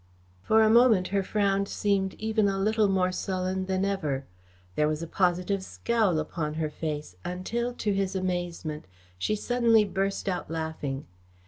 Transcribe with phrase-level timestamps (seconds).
[0.41, 4.25] For a moment her frown seemed even a little more sullen than ever.
[4.73, 8.85] There was a positive scowl upon her face, until to his amazement,
[9.19, 11.05] she suddenly burst out laughing.